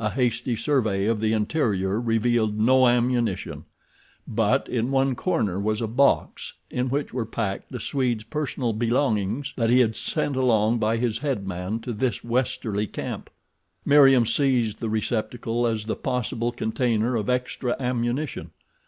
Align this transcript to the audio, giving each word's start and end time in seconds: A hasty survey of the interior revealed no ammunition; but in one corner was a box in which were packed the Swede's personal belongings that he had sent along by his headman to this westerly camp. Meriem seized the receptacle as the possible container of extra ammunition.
A 0.00 0.10
hasty 0.10 0.56
survey 0.56 1.04
of 1.06 1.20
the 1.20 1.32
interior 1.32 2.00
revealed 2.00 2.58
no 2.58 2.88
ammunition; 2.88 3.64
but 4.26 4.68
in 4.68 4.90
one 4.90 5.14
corner 5.14 5.60
was 5.60 5.80
a 5.80 5.86
box 5.86 6.54
in 6.68 6.88
which 6.88 7.12
were 7.14 7.24
packed 7.24 7.70
the 7.70 7.78
Swede's 7.78 8.24
personal 8.24 8.72
belongings 8.72 9.54
that 9.56 9.70
he 9.70 9.78
had 9.78 9.94
sent 9.94 10.34
along 10.34 10.78
by 10.80 10.96
his 10.96 11.18
headman 11.18 11.78
to 11.78 11.92
this 11.92 12.24
westerly 12.24 12.88
camp. 12.88 13.30
Meriem 13.84 14.26
seized 14.26 14.80
the 14.80 14.90
receptacle 14.90 15.64
as 15.64 15.84
the 15.84 15.94
possible 15.94 16.50
container 16.50 17.14
of 17.14 17.30
extra 17.30 17.76
ammunition. 17.78 18.50